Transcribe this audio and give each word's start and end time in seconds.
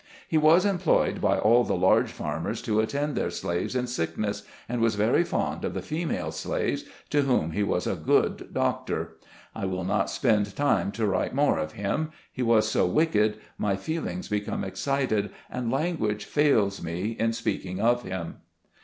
He 0.27 0.35
was 0.39 0.65
employed 0.65 1.21
by 1.21 1.37
all 1.37 1.63
the 1.63 1.75
large 1.77 2.11
farmers 2.11 2.59
to 2.63 2.79
attend 2.79 3.15
their 3.15 3.29
slaves 3.29 3.75
in 3.75 3.85
sickness, 3.85 4.41
and 4.67 4.81
was 4.81 4.95
very 4.95 5.23
fond 5.23 5.63
of 5.63 5.75
the 5.75 5.81
female 5.83 6.31
slaves, 6.31 6.85
to 7.11 7.21
whom 7.21 7.51
he 7.51 7.61
was 7.61 7.85
a 7.85 7.93
good 7.95 8.51
doctor. 8.51 9.17
I 9.53 9.65
will 9.67 9.83
not 9.83 10.09
spend 10.09 10.55
time 10.55 10.91
to 10.93 11.05
write 11.05 11.35
more 11.35 11.59
of 11.59 11.73
him; 11.73 12.09
he 12.33 12.41
was 12.41 12.67
so 12.67 12.87
wicked, 12.87 13.37
my 13.59 13.75
feelings 13.75 14.27
become 14.27 14.63
excited, 14.63 15.29
and 15.51 15.69
language 15.71 16.25
fails 16.25 16.81
me 16.81 17.15
in 17.19 17.31
speaking 17.31 17.79
of 17.79 18.01
him. 18.01 18.37